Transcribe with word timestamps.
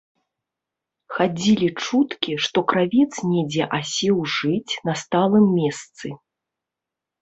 Хадзілі 1.17 1.67
чуткі, 1.83 2.31
што 2.47 2.65
кравец 2.73 3.11
недзе 3.31 3.63
асеў 3.81 4.17
жыць 4.35 4.73
на 4.91 5.01
сталым 5.07 5.45
месцы. 5.59 6.07